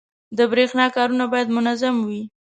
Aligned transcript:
•د 0.37 0.39
برېښنا 0.51 0.85
کارونه 0.95 1.25
باید 1.33 1.53
منظم 1.57 1.95
وي. 2.07 2.21